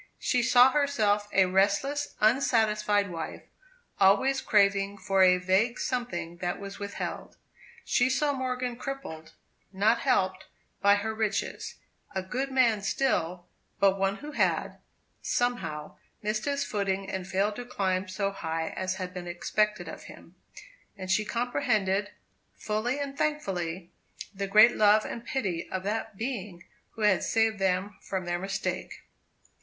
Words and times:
She 0.17 0.41
saw 0.41 0.71
herself 0.71 1.29
a 1.31 1.45
restless, 1.45 2.15
unsatisfied 2.19 3.11
wife, 3.11 3.43
always 3.99 4.41
craving 4.41 4.97
for 4.97 5.21
a 5.21 5.37
vague 5.37 5.77
something 5.77 6.37
that 6.37 6.59
was 6.59 6.79
withheld. 6.79 7.37
She 7.85 8.09
saw 8.09 8.33
Morgan 8.33 8.77
crippled, 8.77 9.33
not 9.71 9.99
helped, 9.99 10.47
by 10.81 10.95
her 10.95 11.13
riches; 11.13 11.75
a 12.15 12.23
good 12.23 12.49
man 12.51 12.81
still, 12.81 13.45
but 13.79 13.99
one 13.99 14.15
who 14.15 14.31
had, 14.31 14.79
somehow, 15.21 15.97
missed 16.23 16.45
his 16.45 16.63
footing, 16.63 17.07
and 17.07 17.27
failed 17.27 17.55
to 17.57 17.63
climb 17.63 18.07
so 18.07 18.31
high 18.31 18.69
as 18.69 18.95
had 18.95 19.13
been 19.13 19.27
expected 19.27 19.87
of 19.87 20.05
him. 20.05 20.33
And 20.97 21.11
she 21.11 21.23
comprehended, 21.25 22.09
fully 22.55 22.97
and 22.99 23.15
thankfully, 23.15 23.91
the 24.33 24.47
great 24.47 24.75
love 24.75 25.05
and 25.05 25.23
pity 25.23 25.69
of 25.69 25.83
that 25.83 26.17
Being 26.17 26.63
who 26.93 27.01
had 27.03 27.21
saved 27.23 27.59
them 27.59 27.99
from 28.01 28.25
their 28.25 28.39
mistake. 28.39 29.03